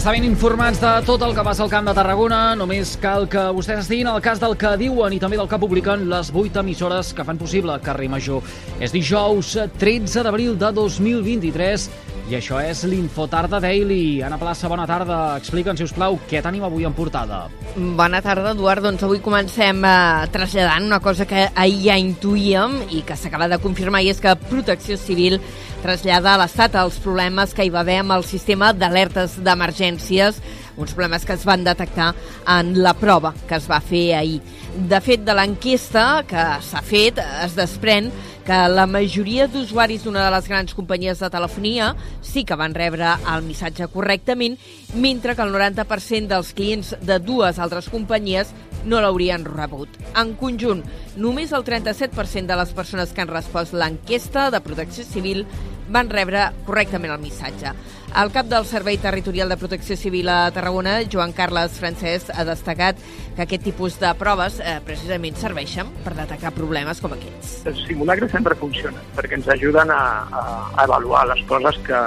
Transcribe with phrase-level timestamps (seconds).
[0.00, 3.42] estar ben informats de tot el que passa al Camp de Tarragona, només cal que
[3.52, 7.10] vostès estiguin al cas del que diuen i també del que publiquen les 8 emissores
[7.12, 8.40] que fan possible Carrer Major.
[8.80, 11.84] És dijous 13 d'abril de 2023
[12.30, 14.20] i això és l'Infotarda Daily.
[14.22, 15.16] Anna Plaça, bona tarda.
[15.40, 17.40] Explica'ns, si us plau, què tenim avui en portada.
[17.98, 18.84] Bona tarda, Eduard.
[18.86, 23.58] Doncs avui comencem eh, traslladant una cosa que ahir ja intuïem i que s'acaba de
[23.58, 25.40] confirmar, i és que Protecció Civil
[25.82, 30.38] trasllada a l'Estat els problemes que hi va haver amb el sistema d'alertes d'emergències,
[30.80, 32.12] uns problemes que es van detectar
[32.46, 34.38] en la prova que es va fer ahir.
[34.70, 38.12] De fet, de l'enquesta que s'ha fet, es desprèn
[38.50, 41.92] que la majoria d'usuaris d'una de les grans companyies de telefonia
[42.26, 44.56] sí que van rebre el missatge correctament,
[44.98, 48.50] mentre que el 90% dels clients de dues altres companyies
[48.84, 49.98] no l'haurien rebut.
[50.18, 50.82] En conjunt,
[51.20, 55.44] només el 37% de les persones que han respost l'enquesta de protecció civil
[55.90, 57.72] van rebre correctament el missatge.
[58.20, 62.98] El cap del Servei Territorial de Protecció Civil a Tarragona, Joan Carles Francesc, ha destacat
[63.36, 67.60] que aquest tipus de proves eh, precisament serveixen per detectar problemes com aquests.
[67.70, 72.02] Els simulacres sempre funcionen perquè ens ajuden a, a, a avaluar les coses que,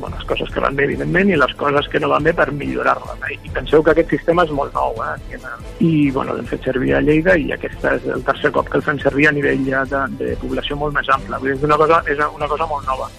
[0.00, 2.48] bueno, les coses que van bé, evidentment, i les coses que no van bé per
[2.52, 3.24] millorar-les.
[3.28, 3.38] Eh?
[3.46, 5.38] I penseu que aquest sistema és molt nou, eh?
[5.80, 8.86] I, bueno, l'hem fet servir a Lleida i aquest és el tercer cop que el
[8.86, 11.38] fem servir a nivell ja de, de població molt més ampla.
[11.38, 13.10] Vull dir, és una cosa, és una cosa molt nova.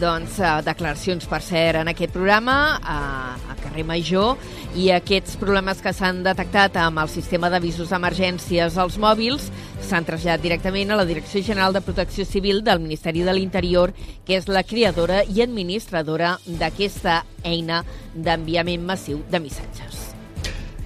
[0.00, 3.00] Doncs eh, declaracions, per cert, en aquest programa a
[3.70, 4.36] carrer Major
[4.76, 9.50] i aquests problemes que s'han detectat amb el sistema d'avisos d'emergències als mòbils
[9.86, 13.94] s'han traslladat directament a la Direcció General de Protecció Civil del Ministeri de l'Interior,
[14.26, 20.10] que és la creadora i administradora d'aquesta eina d'enviament massiu de missatges.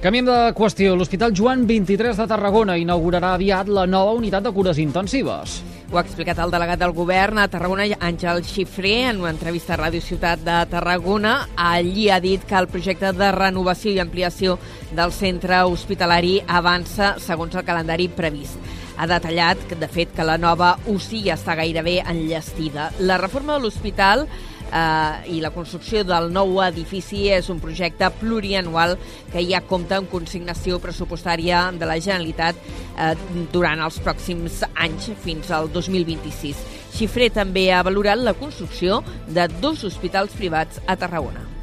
[0.04, 0.92] Canviem de qüestió.
[0.96, 5.62] L'Hospital Joan 23 de Tarragona inaugurarà aviat la nova unitat de cures intensives.
[5.94, 9.78] Ho ha explicat el delegat del govern a Tarragona, Àngel Xifré, en una entrevista a
[9.78, 11.34] Ràdio Ciutat de Tarragona.
[11.54, 14.56] Allí ha dit que el projecte de renovació i ampliació
[14.90, 18.58] del centre hospitalari avança segons el calendari previst.
[18.98, 22.88] Ha detallat, de fet, que la nova UCI ja està gairebé enllestida.
[22.98, 24.26] La reforma de l'hospital
[24.72, 28.96] eh, i la construcció del nou edifici és un projecte plurianual
[29.32, 33.14] que ja compta amb consignació pressupostària de la Generalitat eh,
[33.52, 36.62] durant els pròxims anys fins al 2026.
[36.94, 41.53] Xifré també ha valorat la construcció de dos hospitals privats a Tarragona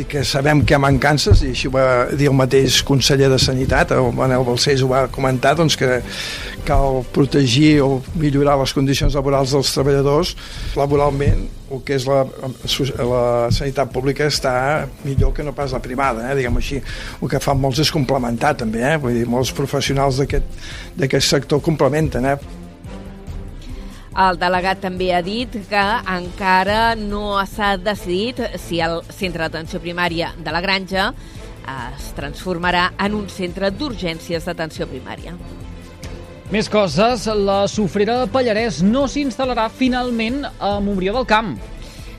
[0.00, 3.30] i que sabem que hi ha mancances, i així ho va dir el mateix conseller
[3.32, 6.00] de Sanitat, el Manel Balcells ho va comentar, doncs que
[6.66, 10.34] cal protegir o millorar les condicions laborals dels treballadors
[10.76, 13.22] laboralment, el que és la, la
[13.54, 14.52] sanitat pública està
[15.04, 16.36] millor que no pas la privada, eh?
[16.38, 16.82] diguem així.
[17.22, 19.00] El que fan molts és complementar també, eh?
[19.02, 22.64] vull dir, molts professionals d'aquest sector complementen, eh?
[24.16, 30.30] El delegat també ha dit que encara no s'ha decidit si el centre d'atenció primària
[30.40, 31.10] de la Granja
[31.66, 35.34] es transformarà en un centre d'urgències d'atenció primària.
[36.48, 41.56] Més coses, la sofrera de Pallarès no s'instal·larà finalment a Montbrió del Camp.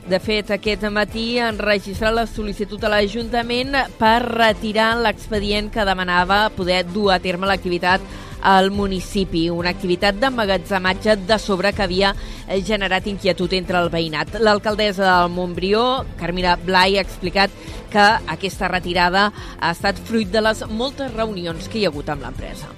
[0.08, 6.46] De fet, aquest matí han registrat la sol·licitud a l'Ajuntament per retirar l'expedient que demanava
[6.54, 8.04] poder dur a terme l'activitat
[8.42, 12.14] al municipi, una activitat d'emmagatzematge de sobre que havia
[12.46, 14.38] eh, generat inquietud entre el veïnat.
[14.40, 17.50] L'alcaldessa del Montbrió, Carmina Blai, ha explicat
[17.90, 18.06] que
[18.36, 22.70] aquesta retirada ha estat fruit de les moltes reunions que hi ha hagut amb l'empresa.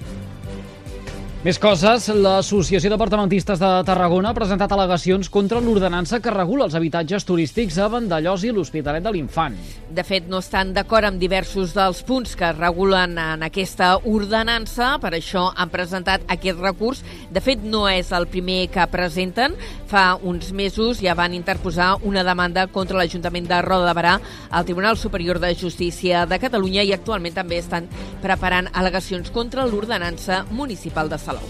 [1.41, 7.23] Més coses, l'Associació Departamentistes de Tarragona ha presentat al·legacions contra l'ordenança que regula els habitatges
[7.25, 9.55] turístics a Vandellós i l'Hospitalet de l'Infant.
[9.89, 15.15] De fet, no estan d'acord amb diversos dels punts que regulen en aquesta ordenança, per
[15.17, 17.01] això han presentat aquest recurs.
[17.33, 19.57] De fet, no és el primer que presenten.
[19.89, 24.13] Fa uns mesos ja van interposar una demanda contra l'Ajuntament de Roda de Barà
[24.51, 27.89] al Tribunal Superior de Justícia de Catalunya i actualment també estan
[28.21, 31.30] preparant al·legacions contra l'ordenança municipal de Salou.
[31.31, 31.47] Salou.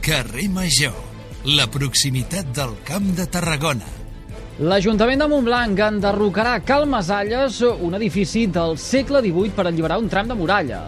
[0.00, 0.94] Carrer Major,
[1.58, 3.88] la proximitat del Camp de Tarragona.
[4.58, 10.30] L'Ajuntament de Montblanc enderrocarà a Calmasalles un edifici del segle XVIII per alliberar un tram
[10.30, 10.84] de muralla.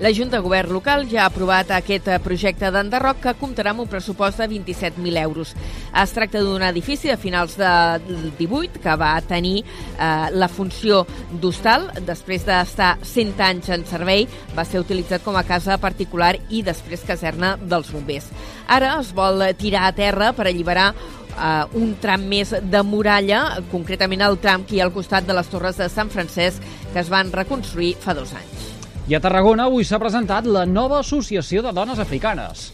[0.00, 3.88] La Junta de Govern local ja ha aprovat aquest projecte d'enderroc que comptarà amb un
[3.90, 5.56] pressupost de 27.000 euros.
[5.90, 11.02] Es tracta d'un edifici de finals del 18 que va tenir eh, la funció
[11.42, 11.88] d'hostal.
[12.06, 17.02] Després d'estar 100 anys en servei, va ser utilitzat com a casa particular i després
[17.02, 18.30] caserna dels bombers.
[18.70, 24.22] Ara es vol tirar a terra per alliberar uh, un tram més de muralla, concretament
[24.22, 26.62] el tram que hi ha al costat de les Torres de Sant Francesc,
[26.92, 28.67] que es van reconstruir fa dos anys.
[29.08, 32.72] I a Tarragona avui s'ha presentat la nova Associació de Dones Africanes.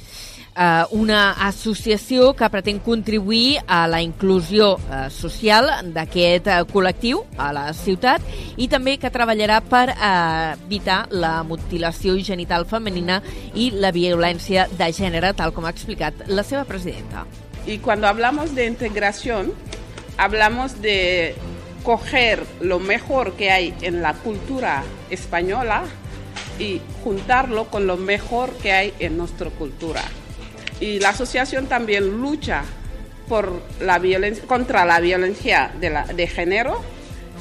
[0.57, 7.53] eh, una associació que pretén contribuir a la inclusió eh, social d'aquest eh, col·lectiu a
[7.55, 8.23] la ciutat
[8.57, 13.21] i també que treballarà per eh, evitar la mutilació genital femenina
[13.55, 17.27] i la violència de gènere, tal com ha explicat la seva presidenta.
[17.67, 19.53] Y cuando hablamos de integración,
[20.19, 21.35] hablamos de
[21.83, 25.85] coger lo mejor que hay en la cultura española
[26.59, 30.03] y juntarlo con lo mejor que hay en nuestra cultura.
[30.81, 32.65] Y la asociación también lucha
[33.29, 34.01] por la
[34.47, 36.83] contra la violencia de, la, de género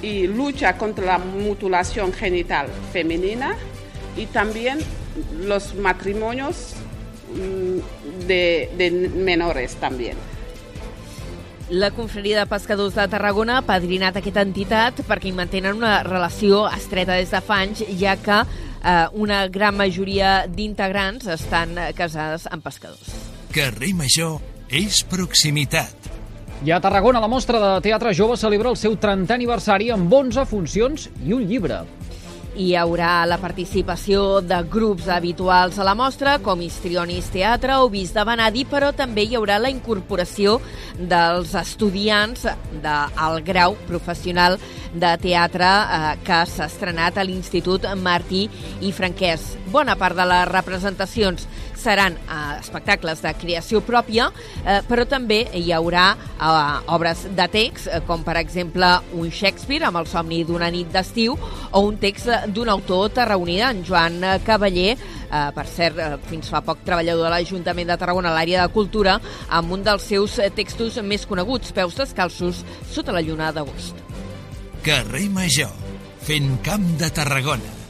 [0.01, 3.56] y lucha contra la mutilación genital femenina
[4.15, 4.80] y también
[5.39, 6.74] los matrimonios
[7.33, 10.18] mm, de, de menores también.
[11.69, 16.66] La confraria de pescadors de Tarragona ha padrinat aquesta entitat perquè hi mantenen una relació
[16.68, 18.42] estreta des de fa anys, ja que
[18.83, 23.15] eh, una gran majoria d'integrants estan casades amb pescadors.
[23.53, 24.39] Carrer Major
[24.69, 26.12] és proximitat.
[26.63, 30.45] I a Tarragona, la mostra de teatre jove celebra el seu 30è aniversari amb 11
[30.47, 31.81] funcions i un llibre.
[32.53, 38.11] Hi haurà la participació de grups habituals a la mostra, com Histrionis Teatre o Vis
[38.13, 40.59] de Vanadi, però també hi haurà la incorporació
[41.00, 42.45] dels estudiants
[42.83, 44.59] del grau professional
[44.94, 48.45] de teatre eh, que s'ha estrenat a l'Institut Martí
[48.85, 49.56] i Franquès.
[49.73, 51.49] Bona part de les representacions
[51.83, 54.30] seran eh, espectacles de creació pròpia,
[54.63, 58.89] eh, però també hi haurà eh, obres de text, eh, com per exemple
[59.19, 63.83] un Shakespeare amb el somni d'una nit d'estiu o un text d'un autor tarragoní, en
[63.85, 68.38] Joan Cavaller, eh, per cert, eh, fins fa poc treballador de l'Ajuntament de Tarragona a
[68.38, 69.19] l'àrea de cultura,
[69.50, 73.95] amb un dels seus textos més coneguts, Peus descalços sota la lluna d'agost.
[74.83, 75.71] Carrer Major,
[76.27, 77.82] fent camp de Tarragona.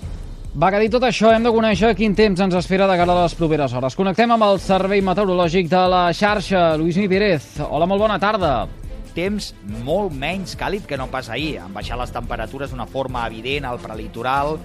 [0.53, 3.23] Va, que dit tot això, hem de conèixer quin temps ens espera de cara a
[3.23, 3.95] les properes hores.
[3.97, 6.75] Connectem amb el Servei Meteorològic de la xarxa.
[6.77, 8.53] Lluís Pérez, hola, molt bona tarda.
[9.13, 9.51] temps
[9.85, 11.59] molt menys càlid que no pas ahir.
[11.61, 14.57] Han baixat les temperatures d'una forma evident al prelitoral,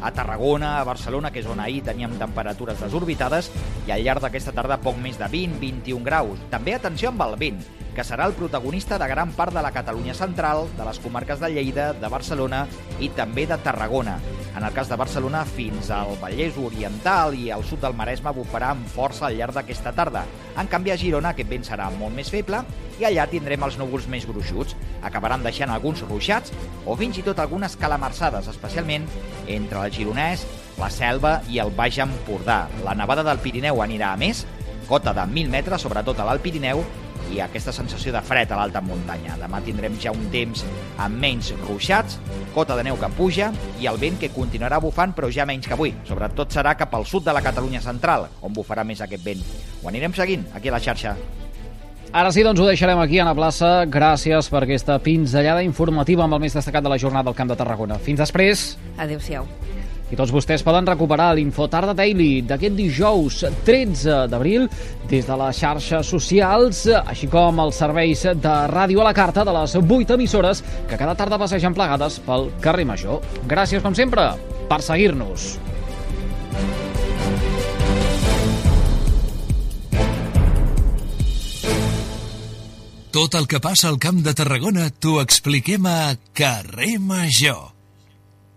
[0.00, 3.50] a Tarragona, a Barcelona, que és on ahir teníem temperatures desorbitades,
[3.86, 6.38] i al llarg d'aquesta tarda poc més de 20-21 graus.
[6.50, 7.58] També atenció amb el vent,
[7.96, 11.50] que serà el protagonista de gran part de la Catalunya central, de les comarques de
[11.50, 12.66] Lleida, de Barcelona
[13.00, 14.20] i també de Tarragona.
[14.56, 18.70] En el cas de Barcelona, fins al Vallès Oriental i al sud del Maresme bufarà
[18.72, 20.22] amb força al llarg d'aquesta tarda.
[20.56, 22.62] En canvi, a Girona aquest vent serà molt més feble
[22.96, 24.72] i allà tindrem els núvols més gruixuts.
[25.04, 26.56] Acabaran deixant alguns ruixats
[26.86, 29.04] o fins i tot algunes calamarsades, especialment
[29.46, 30.46] entre el Gironès,
[30.80, 32.62] la Selva i el Baix Empordà.
[32.86, 34.46] La nevada del Pirineu anirà a més,
[34.88, 36.80] cota de 1.000 metres, sobretot a l'Alt Pirineu,
[37.32, 39.36] i aquesta sensació de fred a l'alta muntanya.
[39.40, 40.64] Demà tindrem ja un temps
[41.02, 42.20] amb menys ruixats,
[42.54, 45.76] cota de neu que puja i el vent que continuarà bufant però ja menys que
[45.76, 45.94] avui.
[46.08, 49.42] Sobretot serà cap al sud de la Catalunya central, on bufarà més aquest vent.
[49.82, 51.16] Ho anirem seguint aquí a la xarxa.
[52.16, 53.70] Ara sí, doncs ho deixarem aquí a la plaça.
[53.92, 57.58] Gràcies per aquesta pinzellada informativa amb el més destacat de la jornada del Camp de
[57.58, 57.98] Tarragona.
[58.00, 58.70] Fins després.
[58.96, 59.44] Adéu-siau.
[60.06, 64.68] I tots vostès poden recuperar l'Infotarda Daily d'aquest dijous 13 d'abril
[65.10, 69.54] des de les xarxes socials, així com els serveis de ràdio a la carta de
[69.56, 73.22] les 8 emissores que cada tarda passegen plegades pel carrer Major.
[73.50, 74.30] Gràcies, com sempre,
[74.70, 75.56] per seguir-nos.
[83.16, 87.75] Tot el que passa al Camp de Tarragona t'ho expliquem a Carrer Major.